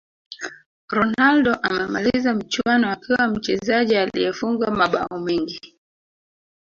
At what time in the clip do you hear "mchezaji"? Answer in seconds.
3.27-3.95